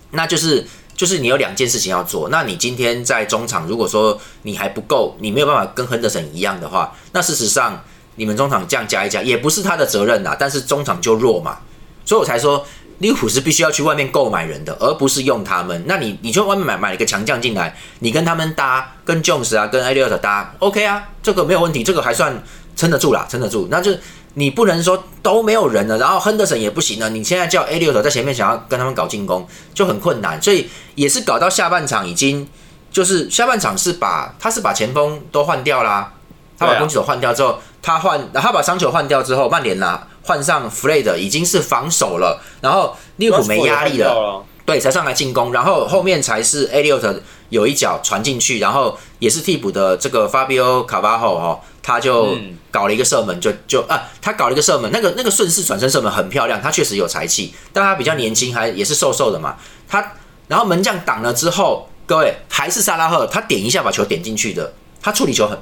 [0.09, 2.29] 那就是就是你有两件事情要做。
[2.29, 7.83] 那你今天在中场，如果说你还不够，你没有办法跟亨德森一样的话，那事实上。
[8.15, 10.35] 你们中场这样加一加，也不是他的责任呐。
[10.37, 11.59] 但是中场就弱嘛，
[12.05, 12.65] 所以我才说
[12.99, 15.83] 利物浦是必须要去外面购买人的，而不是用他们。
[15.87, 22.41] 那你你去外面买买了一个强将进来，你跟他们搭，跟 Jones 啊，跟 Eliot 搭，OK 啊，这个没有问题，这个还算
[22.75, 23.67] 撑得住啦，撑得住。
[23.71, 23.91] 那就
[24.35, 32.47] 你不能说都没有人了，然后亨德森也不行了，你现在叫 Eliot 在前面想要跟他们搞进攻就很困难，所以也是搞到下半场已经
[32.91, 36.13] 就是下半场是把他是把前锋都换掉啦，
[36.57, 37.59] 他把攻击手换掉之后。
[37.83, 47.13] 他换，他把桑球换掉之后，曼联拿换上弗雷德，已经是防守了，然后利物浦没压力了，对，才上来进攻，然后后面才是 A 六特
[47.49, 52.37] 有一脚传进去，然后也是替补的这个 Fabio c a v a 哦，他就
[52.71, 59.57] 搞了一个射门，就就啊，他搞了一个射门，那个那个顺势转身射门很漂亮，他确实有才气，但他比较年轻，还也是瘦瘦的嘛，
[59.89, 60.13] 他
[60.47, 65.59] 然后门将挡了之后，各位还是萨拉赫，他点一下把球点进去的，他处理球很。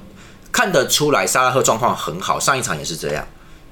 [0.52, 3.26] 看得出来，沙拉赫状况很好，上一场也是这样，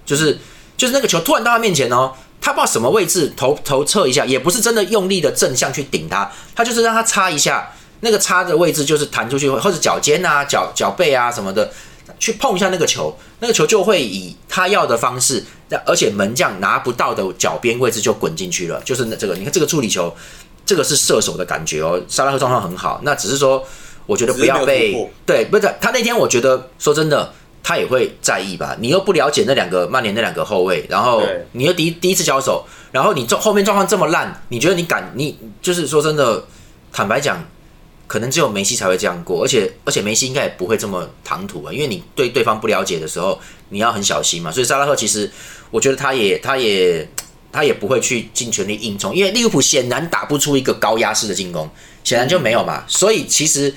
[0.05, 0.39] 就是
[0.77, 11.69] 就是那个球突然到他面前哦，他不知道什么位置头头侧一下，也不是真的用力的正向去顶他，他就是让他插一下，那个插的位置就是弹出去或者脚尖啊、脚脚背啊什么的，
[12.17, 15.43] 去碰一下那个球，那个球就会以他要的方式，
[15.85, 20.15] 而且门将拿不到的脚边位置就滚进去了，就是那这个，你看这个处理球，
[20.65, 23.67] 这个是射手的感觉哦，沙拉赫状况很好，那只是说。
[24.09, 28.75] 我觉得不要被对，不是他那天，我觉得说真的，他也会在意吧。
[28.79, 35.11] 你又不了解那两个曼联那两个后卫，然后你又第第一次交手，然后你状后面状况这么烂，你觉得你敢？
[35.15, 36.43] 你就是说真的，
[36.91, 37.47] 坦白讲，
[38.07, 44.51] 可能只有梅西才会这样过，而且而且梅西应该也不会这么唐突啊，因为你对对方不了解的时候，你要很小心嘛。
[44.51, 45.29] 所以萨拉赫其实，
[45.69, 47.07] 我觉得他也他也
[47.51, 51.69] 他也不会去尽全力硬冲，因为利物浦显然打不出一个高压式的进攻，
[52.03, 52.83] 显然就没有嘛。
[52.87, 53.73] 所以其实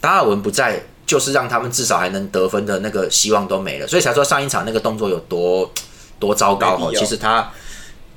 [0.00, 5.70] 达尔文不在，就是让他们至少还能得分的那个希望都没了，所以才说上一场那个动作有多
[6.18, 6.92] 多糟糕哦。
[6.94, 7.50] 其实他，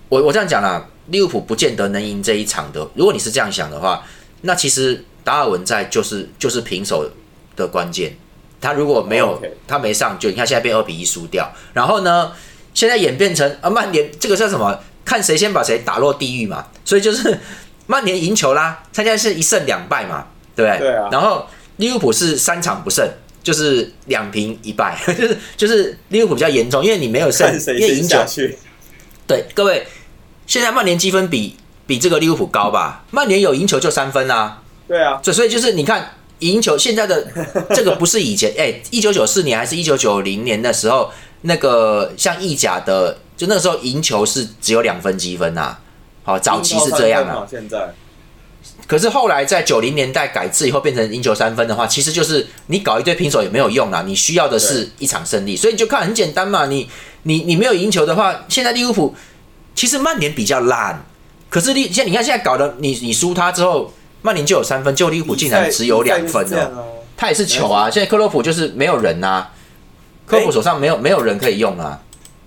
[0.10, 2.88] 我我这样讲啦，利物浦不见得能赢这一场的。
[2.96, 4.04] 如果你是这样想的话，
[4.41, 7.10] 那其实达尔文在就是就是平手
[7.56, 8.15] 的关键。
[8.60, 11.52] 他如果没有他没上，就你看现在被二比一输掉。
[11.74, 12.32] 然后呢，
[12.76, 14.80] 现在演变成啊曼联这个叫什么？
[15.04, 16.67] 看谁先把谁打落地狱嘛。
[16.86, 17.39] 所以就是
[17.88, 20.80] 曼联赢球啦，他现在是一胜两败嘛，对不对？
[20.80, 21.10] 对啊。
[21.12, 21.48] 然后
[21.82, 23.06] 利物浦是三场不胜，
[23.44, 27.46] 就是两平一败， 就是就是利物浦比较严重，因为你没有胜，
[27.78, 28.17] 因为赢球。
[29.28, 29.86] 对，各位，
[30.48, 31.58] 现在曼联积分比。
[31.88, 33.04] 比这个利物浦高吧？
[33.12, 34.62] 曼联有赢球就三分啊。
[34.88, 37.28] 对啊，所所以就是你看赢球现在的
[37.76, 45.78] 这个不是以前哎，一九九四年还是一九九零年的时候，那个像意甲的，就那个时候赢球是只有两分积分呐。
[46.24, 47.46] 好，早期是这样啊。
[47.50, 47.94] 现在，
[48.92, 54.04] 可是后来在九零年代改制以后变成赢球三分的话，其实就是你搞一堆平手也没有用啊。
[54.06, 56.66] 你需要的是一场胜利，所以你就看很简单嘛。
[56.66, 56.90] 你
[57.24, 59.16] 你你没有赢球的话，现在利物浦
[59.74, 61.06] 其实曼联比较烂。
[61.50, 66.84] 可是利现你看现在搞的你你输他之后，曼联就有三分，就利物浦竟然只有两分哦，
[67.16, 67.90] 他也是球啊！
[67.90, 69.46] 现在克洛普就是没有人呐，
[70.26, 71.98] 克洛普手上没有没有人可以用啊。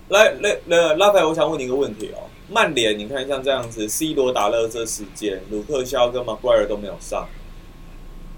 [0.09, 7.27] 来来来，拉斐，我想问你一个问题哦，曼联你看像这样子，C 罗打了这时间，鲁克肖跟马奎尔都没有上，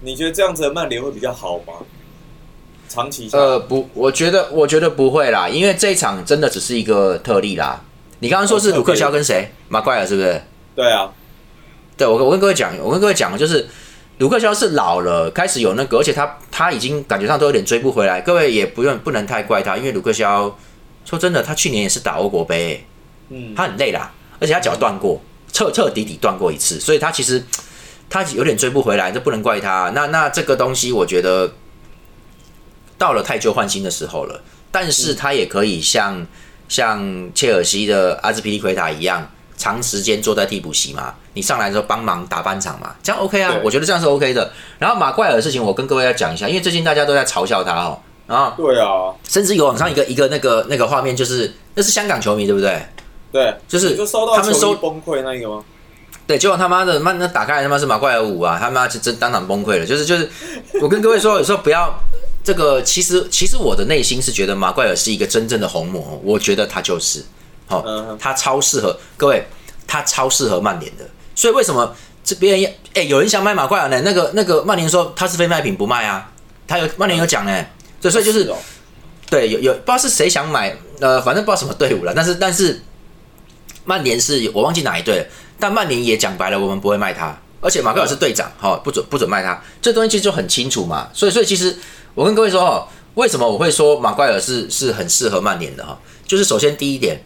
[0.00, 1.74] 你觉得这样子的曼联会比较好吗？
[2.88, 7.84] 长期呃不，我觉得我觉得不会啦，因为这一场真的只是一个特例啦。
[8.20, 9.52] 你刚刚说是鲁克肖跟谁？
[9.68, 10.40] 马奎尔是不是？
[10.74, 11.12] 对啊，
[11.98, 13.68] 对我我跟各位讲，我跟各位讲，就是
[14.16, 18.22] 卢克肖是老了，开始有那个，而且他他已经感觉上都有点追不回来。
[18.22, 20.56] 各位也不用不能太怪他，因为卢克肖
[21.04, 22.86] 说真的，他去年也是打欧国杯，
[23.30, 24.10] 嗯，他很累啦，
[24.40, 25.20] 而且他脚断过，
[25.52, 27.44] 彻彻底底断过一次，所以他其实
[28.08, 29.90] 他有点追不回来，这不能怪他。
[29.94, 31.52] 那那这个东西，我觉得
[32.96, 36.26] 到了太旧换新的时候了，但是他也可以像
[36.68, 39.28] 像切尔西的阿兹皮利奎塔一样。
[39.58, 43.56] 长时间坐在替补席嘛，你上来的时候帮忙打半场嘛，这样 OK 啊？
[43.64, 44.48] 我觉得这样是 OK 的。
[44.78, 47.98] 然后马怪尔的事情，我跟各位要讲一下，因为最近大家都在嘲笑他哦。
[48.28, 52.80] 啊，对啊，甚至有网上一个一个那个那个画面，就是那是香港球迷对不对？
[53.30, 55.64] 对，就是他们收崩溃那一个吗？
[56.26, 59.86] 对，结果他妈的，妈那打开来他妈是马怪尔五啊，他妈就真当场崩溃了。
[59.86, 60.28] 就是就是，
[60.82, 61.92] 我跟各位说，有时候不要
[62.44, 67.24] 这个，其实其实我的内心是觉得马怪尔是一个真正的红魔，我觉得他就是。
[67.66, 67.84] 好，
[68.18, 69.46] 他超适合各位，
[69.86, 71.04] 他超适合曼联的。
[71.34, 74.00] 所以为什么这边哎有人想买马怪尔呢？
[74.02, 76.32] 那个那个曼联说他是非卖品不卖啊，
[76.66, 77.66] 他有曼联有讲呢。
[78.00, 78.50] 对，所以就是
[79.28, 82.12] 对有有不知道是谁想买，呃，反正不知道什么队伍了。
[82.14, 82.80] 但是但是
[83.88, 85.24] 曼联是我忘记哪一队了，
[85.58, 87.34] 但曼联也讲白了，我们不会卖他。
[87.62, 89.58] 而且马奎尔是队长，哈，不准不准卖他。
[89.80, 91.08] 这东西其实就很清楚嘛。
[91.14, 91.74] 所以所以其实
[92.14, 95.98] 我跟各位说哦，为什么我会说马奎尔是是很适合曼联的哈？
[96.26, 97.18] 就是首先第一点。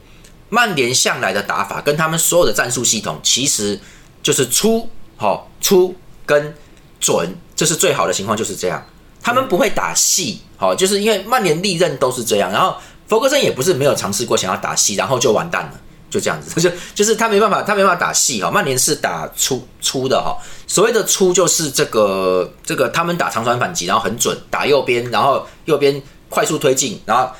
[0.49, 3.81] 曼联向来的打法跟他们所有的战术系统，其实
[4.23, 5.97] 就是出好出
[6.27, 6.55] 跟
[7.01, 8.87] 准，这是最好的情况，就是这样。
[9.23, 12.53] 他们不会打细，好，就是因为曼联历任都是这样。
[12.53, 12.77] 然后
[13.09, 15.81] 弗格森也不是没有尝试过想要打细，然后就完蛋了，
[16.13, 18.51] 就这样子， 就就是他没办法，他没办法打细哈。
[18.51, 27.33] 曼联是打粗粗的哈，所谓的粗就是这个这个他们打长传反击，然后很准，打右边，然后右边快速推进，然后。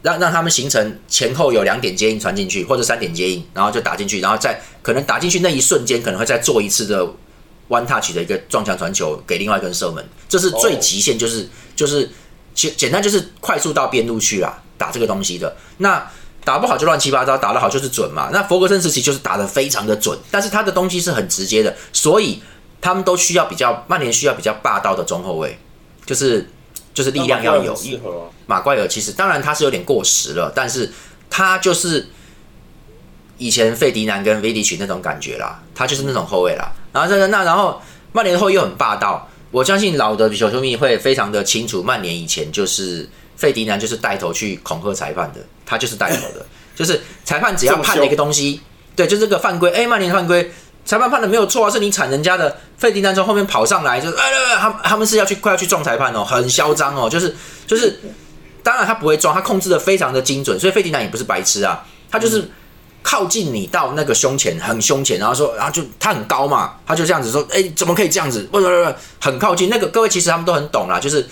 [0.00, 7.04] 让让他们形成前后有两点接应传进去，或者三点接应，然后就打进去，然后再可能打进去那一瞬间，可能会再做一次的
[7.68, 12.08] one touch 的一个撞墙传球给另外一个射门，这是最极限，就是就是
[12.54, 15.56] 简简单就是快速到边路去啦，打这个东西的。
[15.78, 16.08] 那
[16.44, 18.30] 打不好就乱七八糟，打得好就是准嘛。
[18.32, 22.42] 那佛格森时期就是打得非常的准，但是他的东西是很直接的，所以
[22.80, 25.58] 他们都需要比较曼联需要比较霸道的中后卫，
[26.04, 26.50] 就是。
[26.94, 27.76] 就是力量要有，
[28.48, 30.90] 马怪尔其实当然他是有点过时了，但是
[31.30, 32.08] 他就是
[33.36, 36.72] 以前费迪南跟维迪奇那种感觉啦，他就是那种后卫啦。
[36.92, 46.44] 然后这个那然后曼联后又很霸道，我相信老的球球迷会非常的清楚，曼联以前就是费迪南就是带头去恐吓裁判的，他就是带头的，
[46.76, 48.60] 就是裁判只要判了一个东西，
[48.94, 50.52] 对，就这个犯规，哎，曼联犯规。
[50.84, 52.56] 裁判判的没有错啊，是你铲人家的。
[52.78, 54.22] 费迪南从后面跑上来，就是哎，
[54.56, 58.00] 他他们是要去快要去撞裁判哦，很嚣张哦，就是就是，
[58.62, 62.48] 当然他不会撞，他控制的非常的精准，所以费迪南也不是白痴啊，他就是
[63.02, 68.44] 靠近你到那个胸前，很胸前，然后说，然后就他很高嘛，他就这样子说，哎，怎么可以这样子？
[68.50, 69.68] 不不不，很靠近。
[69.68, 71.28] 那个各位其实他们都很懂啦，就是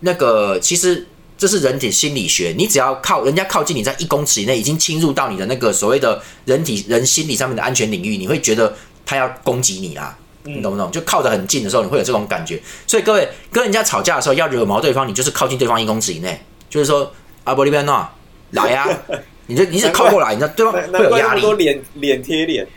[0.00, 1.06] 那个其实
[1.40, 8.76] 这是人体心理学，你只要靠人家靠近你在一公尺以内，已经侵入到你的那个所谓的人体人心理上面的安全领域，你会觉得
[9.06, 10.90] 他要攻击你啊，你懂不懂？
[10.92, 12.60] 就靠得很近的时候，你会有这种感觉。
[12.86, 17.10] 所以各位跟人家吵架的时候要惹毛对方，你就是靠近对方一公尺以内，就是说
[17.44, 18.06] 阿波利边诺
[18.50, 18.86] 来呀。
[19.46, 22.68] 你就你是靠过来，你知道对方会有压力，都脸脸贴脸。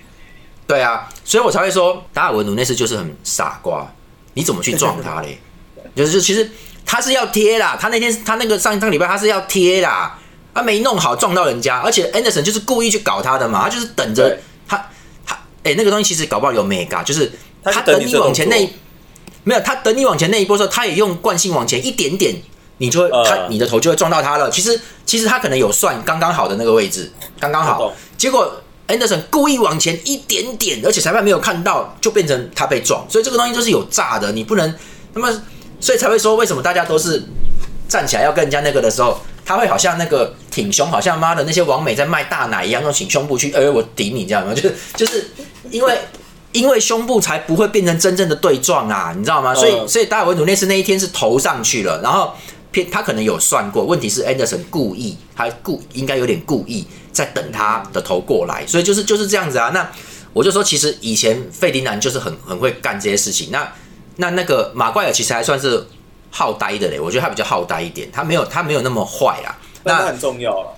[0.65, 3.93] 对啊，所以我才会说达尔文努那次就是很傻瓜，
[4.33, 5.37] 你怎么去撞他嘞？
[5.93, 6.49] 就是其实
[6.85, 10.19] 他是要贴啦，他那天他那个上上礼拜他是要贴啦，
[10.53, 14.77] 他没弄好撞到人家，而且 Anderson 就是故意去搞他的嘛，他就是等着他
[15.25, 17.31] 他哎那个东西其实搞不好有 mega，就是
[17.63, 18.69] 他等你往前那
[19.43, 22.35] 没有他等你往前那一波时候，他也用惯性往前一点点。
[22.79, 24.49] 你就会他你的头就会撞到他了。
[24.49, 27.93] 其实其实他可能有算刚刚好的那个位置，刚刚好。
[28.17, 28.51] 结果
[28.87, 33.05] Anderson 故意往前一点点，而且裁判没有看到，就变成他被撞。
[33.07, 34.73] 所以这个东西就是有诈的，你不能
[35.13, 35.41] 那么，
[35.83, 37.21] 所以才会说为什么大家都是
[37.89, 44.53] 站起来要跟人家那个的时候，他会好像那个挺胸，好像妈的那些王美在卖大奶一样，用挺胸部去，哎，我顶你，这样吗？
[44.53, 45.27] 就是就是
[45.69, 45.97] 因为
[46.53, 49.53] 因为胸部才不会变成真正的对撞啊，你知道吗？
[49.53, 52.33] 所以所以达尔文努内斯那一天是投上去了，然后。
[52.73, 59.69] 偏他可能有算过，问题是 Anderson 故意，他故应该有点故意在等他的头过来，所以就是就是这样子啊。
[59.75, 59.87] 那
[60.33, 63.49] 我就说，其实以前费迪南就是很很会干这些事情。
[63.51, 63.71] 那
[64.17, 65.85] 那那个马怪尔其实还算是
[66.29, 69.57] 好呆的嘞，我觉得他比较好呆一点，他没有他没有那么坏啊。
[69.83, 70.73] 那很重要了，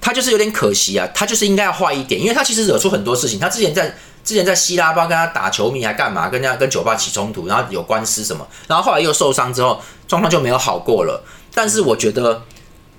[0.00, 3.38] 他就是有点可惜啊，他就是应该要坏一点，因为他其实惹出很多事情。
[3.40, 9.80] 他之前在之前在希腊巴跟他打球迷还干嘛，跟人家跟酒吧起冲突，然后有官司什么，然后后来又受伤之后。
[10.08, 11.20] 状况就没有好过了，
[11.52, 12.40] 但是我觉得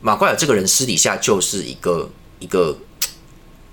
[0.01, 2.09] 马怪尔这个人私底下就是一个
[2.39, 2.77] 一个，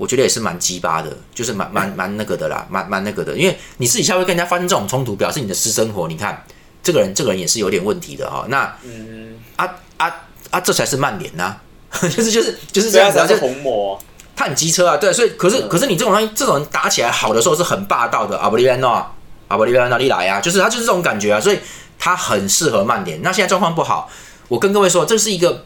[0.05, 3.35] 我觉得也是蛮鸡巴的，就是蛮蛮蛮那个的啦，蛮蛮那个的。
[3.35, 6.45] 因为你私底下会跟人家发生这种冲突，表示你的私生活，你看
[6.83, 8.45] 这个人这个人也是有点问题的哈。
[8.51, 9.65] 那嗯啊
[9.97, 10.15] 啊
[10.51, 11.57] 啊，这才是曼联呐，
[12.03, 13.99] 就是就是就是这样子，就红魔，
[14.37, 19.07] 他很机车啊，对，所以可是可是你这种东西，这种人打起来好的时候是很霸道的，阿布利安诺，
[19.49, 21.59] 阿布利安诺你来啊，就是他就是这种感觉啊，所以。
[21.97, 23.23] 他很适合曼联。
[23.23, 24.11] 那现在状况不好，
[24.49, 25.65] 我跟各位说，这是一个，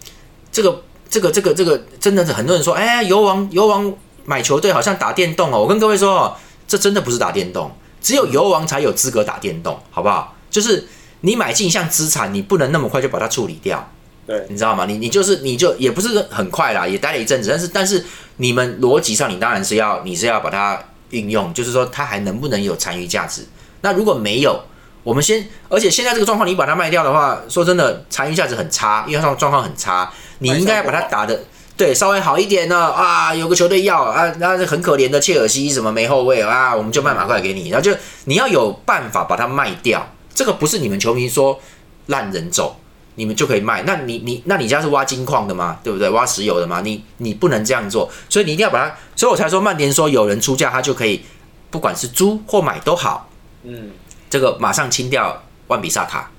[0.52, 3.92] 这个，这个，这个，这个，真的是很多人说，哎，游王，游王
[4.28, 5.62] 买球队好像打电动哦。
[5.62, 6.36] 我跟各位说哦，
[6.66, 10.36] 这真的不是打电动，只有游王才有资格打电动，好不好？
[10.50, 10.86] 就是
[11.22, 13.90] 你买进一项资产，你不能那么快就把它处理掉，
[14.26, 14.84] 对，你知道吗？
[14.84, 18.04] 你你就是你就也不是很快啦，也待了一阵子，但是但是
[18.36, 20.78] 你们逻辑上，你当然是要你是要把它
[21.10, 23.46] 运用，就是说它还能不能有残余价值？
[23.80, 24.60] 那如果没有？
[25.04, 30.12] 我们先，而且现在这个状况，你把它卖掉的话，说真的，残余价值很差，因为它状况很差。
[30.40, 31.40] 你应该把它打的
[31.78, 40.06] 对稍微好一点呢啊，有个球队要啊，那很可怜的切尔西什么没后卫啊，我们就卖马块给你，然后就你要有办法把它卖掉。
[40.34, 41.58] 这个不是你们球迷说
[42.06, 42.80] 烂人走，
[43.14, 43.82] 你们就可以卖。
[43.86, 45.78] 那你你那你家是挖金矿的吗？
[45.82, 46.10] 对不对？
[46.10, 46.80] 挖石油的吗？
[46.82, 48.94] 你你不能这样做，所以你一定要把它。
[49.14, 51.22] 所以我才说曼联说有人出价，他就可以，
[51.70, 53.30] 不管是租或买都好，
[53.62, 53.90] 嗯。
[54.30, 56.30] 这个马上清掉万比萨卡，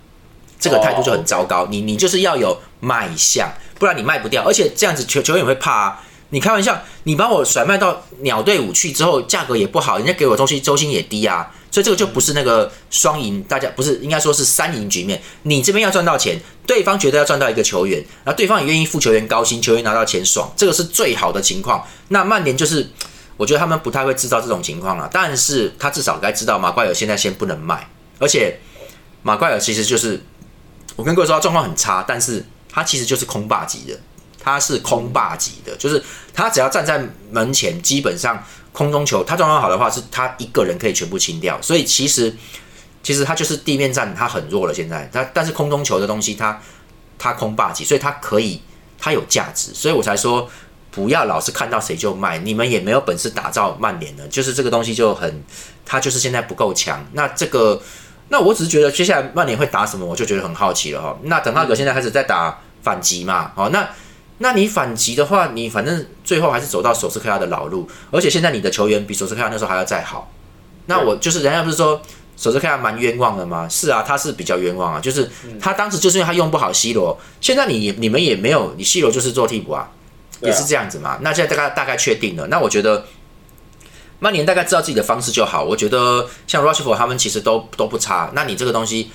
[0.59, 1.65] 这个态度就很糟糕。
[1.71, 4.43] 你你就是要有卖相，不然你卖不掉。
[4.43, 6.03] 而且这样子球球员会怕啊。
[6.31, 11.51] 你开玩笑，你把我甩卖到鸟队伍去之后，价格也不好，人家给我东西周薪也低啊。
[11.71, 15.19] 所以这个就不是那个双赢，大家不是应该说是三赢局面。
[15.43, 21.83] 你这边要赚到钱，对方觉得要赚到一个球员，然后对方也愿意付球员高薪，球员拿到钱爽，这个是最好的情况。
[22.09, 22.87] 那曼联就是。
[23.37, 27.87] 我觉得他们不太会制造这种情况了，但是他至少该知道马怪尔现在先不能卖，
[28.19, 28.59] 而且
[29.23, 30.21] 马怪尔其实就是
[30.99, 33.97] 我跟各位说他状况很差，但是他其实就是空霸级的，
[34.37, 42.35] 他是空霸级的，就是他只要站在门前，基本上空中球他状况好的话，是他一个人可以全部清掉，所以其实
[43.01, 46.61] 其实他就是地面战他很弱了，现在他但是空中球的东西他
[47.17, 48.61] 他空霸级，所以他可以
[48.99, 50.49] 他有价值，所以我才说。
[50.91, 55.43] 不要老是看到谁就卖，你们也没有本事打造曼联的，就是这个东西就很，
[55.85, 57.05] 他就是现在不够强。
[57.13, 57.79] 那这个，
[58.29, 61.17] 那我只是觉得接下来曼联会打什么，我就觉得很好奇了哈。
[61.23, 63.89] 那滕哈格现在开始在打反击嘛，好，那
[64.37, 70.31] 那你反击的话，你反正最后还是走到索斯克亚的老路，而且现在你的球员比索斯克亚那时候还要再好。
[70.85, 72.01] 那我就是人家不是说
[72.35, 73.67] 索斯克亚蛮冤枉的吗？
[73.69, 79.89] 是啊，他是比较冤枉啊，就是他当时就是因为他用不好 C 罗，现在你你们也没有，你 C 罗就是做替补啊。
[80.41, 81.19] 也是这样子嘛？
[81.19, 82.47] 那现在大概大概确定了。
[82.47, 83.05] 那我觉得
[84.19, 85.63] 曼联大概知道自己的方式就好。
[85.63, 88.29] 我觉得像 Rushford 他们其实都都不差。
[88.33, 89.11] 那你这个东西，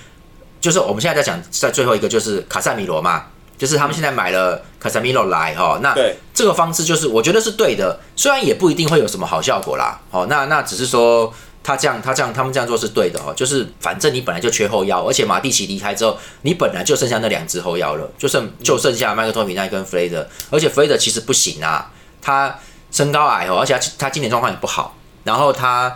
[0.60, 3.26] 就是我们现在在讲，在最后一个就是卡塞米罗嘛。
[3.56, 10.00] 就是他们现在买了卡塞米罗来哈，那对这个方式就是我觉得是对的，虽然也不一定会有什么好效果啦。
[10.10, 11.32] 哦，那那只是说
[11.62, 22.58] 他这样他这样他们这样做是对的哦，就是反正你本来就缺后腰，而且马蒂奇离开之后，你本来就剩下那两只后腰了，就剩就剩下麦克托米奈跟弗雷德，而且弗雷德其实不行啊，他
[22.94, 25.94] 身高矮哦，而且他他今年状况也不好，然后他。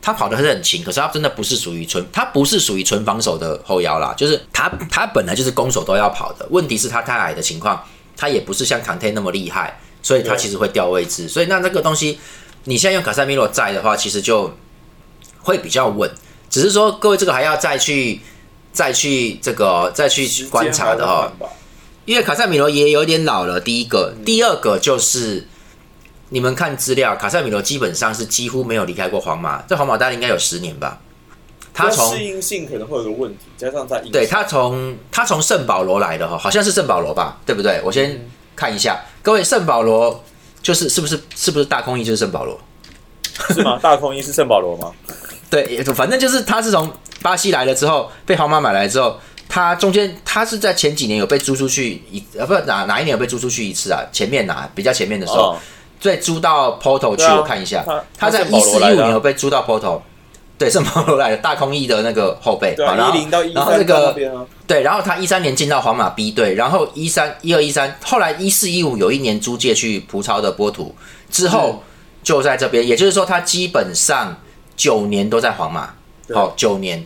[0.00, 7.82] 他跑的还是很勤，可是他真的不是属于纯，他不是属于纯防守的后腰啦，就是他他本来就是攻守都要跑的，问题是他太矮的情况，
[8.16, 12.20] 他也不是像坎特那么厉害，所以他其实会掉位置，所以那这个东西
[12.64, 14.54] 你现在用卡塞米罗在的话，其实就
[15.42, 16.08] 会比较稳，
[16.48, 18.20] 只是说各位这个还要再去
[18.72, 21.32] 再去这个再去观察的哈，
[22.04, 25.48] 因为卡塞米罗也有点老了，第一个，第二个就是。
[26.30, 31.00] 你们看资料，卡塞米罗基本上是几乎没有离开过皇马，在皇马待了应该有十年吧。
[31.72, 37.80] 他从适应性可能会有个问题，加上在对他从他从圣保罗来的哈，好像是圣保罗吧，对不对？
[37.84, 40.22] 我先看一下，各位圣保罗
[40.60, 42.60] 就是是不是是不是大空翼就是圣保罗？
[43.50, 43.78] 是吗？
[43.82, 44.90] 大空翼是圣保罗吗？
[45.48, 49.16] 对，反正就是他是从巴西来了之后被皇马买来之后，
[49.48, 54.02] 他中间他是在前几年有被租出去一呃不哪哪一年有被租出去一次啊？
[54.12, 55.56] 前面哪比较前面的时候。
[56.00, 57.84] 再租到 Porto 去，我看一下，
[58.16, 60.00] 他在一四一五年有被租到 Porto，
[60.56, 63.12] 对，圣保罗来的 大空翼的那个后备，然后
[63.52, 64.14] 然后这个
[64.66, 70.94] 对，然后他一三年进到皇马 B 队，然后一三一二一三，后来一四一五有一年租借去葡超的波图，
[71.30, 71.82] 之后
[72.22, 74.36] 就在这边，也就是说他基本上
[74.76, 75.94] 九年都在皇马，
[76.32, 77.04] 好九年，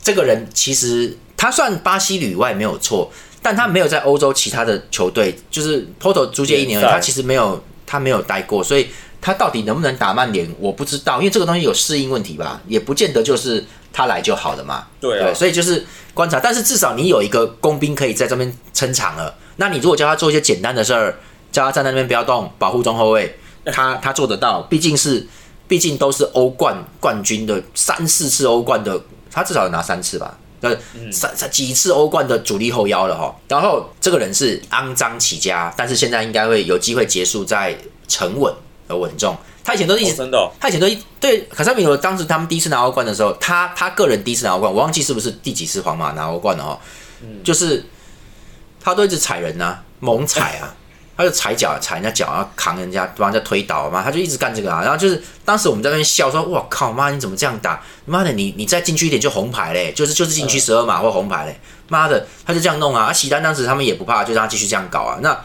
[0.00, 3.10] 这个人其实他算巴西旅外没有错，
[3.42, 7.60] 但他没有在欧洲其他的球队，就是 Porto 租借一年，他其实没有。
[7.88, 14.86] 他没有待过，所以他到底能不能打曼联，我不知道，因为这个东西有适应问题吧，也不见得就是他来就好的嘛。
[15.00, 19.34] 对，所以就是观察，但是至少你有一个工兵可以在这边撑场了。
[19.56, 21.16] 那你如果叫他做一些简单的事儿，
[21.50, 23.38] 叫他站在那边不要动，保护中后卫，
[23.72, 25.26] 他他做得到，毕竟是
[25.66, 29.00] 毕竟都是欧冠冠军的三四次欧冠的，
[29.32, 30.36] 他至少拿三次吧。
[30.60, 30.76] 呃，
[31.12, 37.76] 三三几次欧冠的主力后腰了哈，然后这个人是肮脏起家，但是现在应该会有机会结束在
[38.08, 38.52] 沉稳
[38.88, 39.36] 和稳重。
[39.62, 46.80] 他以前都一直真的，他以前都一对卡萨米罗当时他们第一次拿欧冠的时候，他他个人第一次拿欧冠，我忘记是不是第几次皇马拿欧冠了哈，
[47.44, 47.84] 就是
[48.80, 50.74] 他都一直踩人呐，猛踩啊。
[51.18, 54.00] 他就踩脚，踩人家脚，然后扛人家，帮人家推倒嘛。
[54.04, 54.82] 他就一直干这个啊。
[54.82, 57.82] 然后就是当时我们在那边笑说：“我靠，妈，你怎么这样打？
[58.04, 61.58] 妈的，你你再进去一点就红牌嘞，就是就是禁区十二码或红牌嘞。
[61.88, 63.06] 妈的，他就这样弄啊。
[63.06, 65.18] 啊，喜丹当时他们也不怕，就让他继续这样搞啊。
[65.20, 65.36] 那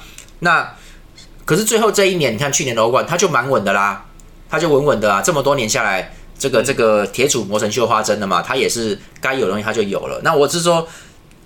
[0.42, 0.72] 那
[1.44, 4.06] 可是最后这一年，你看去年的欧冠，他就蛮稳的啦，
[4.48, 5.24] 他就稳稳的啊。
[5.24, 10.22] 这么多年下来，这个这个铁杵磨成绣花针的嘛，他也是该有东西他就有了。
[10.24, 10.88] 那我是说。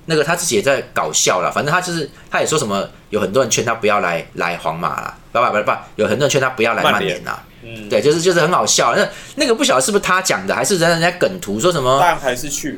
[0.08, 7.43] 那个他自己也在搞笑了，反正他就是他也说什么，有很多人劝他不要来来皇马了，不不不不，有很多人劝他不要来曼联啦。
[7.62, 8.95] 嗯，对，就是就是很好笑。
[8.95, 9.05] 那
[9.36, 11.99] 那个不晓得是不是他讲的，还是人人家梗图说什么？
[12.01, 12.78] 但还是去了。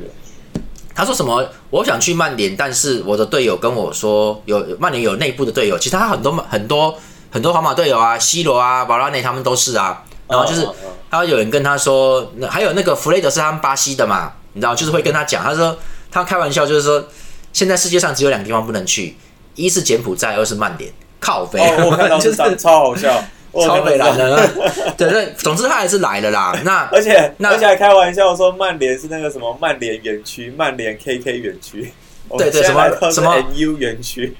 [0.92, 1.48] 他说什么？
[1.70, 6.98] 我想去曼联，但是我的队友跟我说，有曼联有内部的队友，其实他很多很多
[7.30, 10.02] 很多皇马队友啊，C 罗啊，瓦拉内他们都是啊。
[10.26, 10.66] 然后就是
[11.08, 15.78] 他有人跟他说，还有那个弗雷德是他们巴西的嘛，你知道，就是会跟他讲，他说。
[16.10, 17.04] 他开玩笑就是说，
[17.52, 19.16] 现在世界上只有两个地方不能去，
[19.54, 20.90] 一是柬埔寨，二是曼联。
[21.22, 24.48] 靠飞，我看到 就是超好笑，超北来的。
[24.96, 26.58] 对 对，总之他还是来了啦。
[26.64, 31.92] 那而且而且还开玩笑说，曼联是那个什么曼联园区，曼联 KK 园区。
[32.38, 34.34] 对对，什么什么 NU 园区。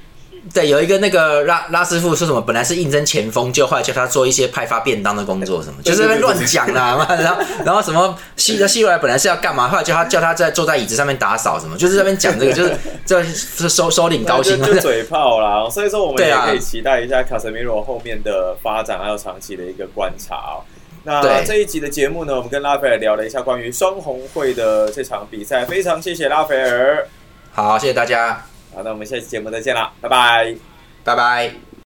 [0.54, 7.06] 对，有一个那个拉拉师傅说什么，本来是应征前锋，就后来叫他做一些派发便当的工作，什么就是在乱讲啦。
[7.20, 15.68] 然后然后什么西的西罗来本来是要干嘛，后来叫他叫他在坐在椅子上面打扫什么，就是那边讲这个，就是这是收收领高薪，就嘴炮啦。
[15.70, 20.64] 所以说我们也可以期待一下卡塞米罗后面的发展，还有长期的一个观察哦。
[21.04, 27.06] 那这一集的节目呢，我们跟拉斐尔聊了一下关于双红会的这场比赛，非常谢谢拉斐尔。
[27.52, 28.44] 好，谢谢大家。
[28.74, 30.54] 好，那我们下期节目再见了，拜拜，
[31.04, 31.69] 拜拜。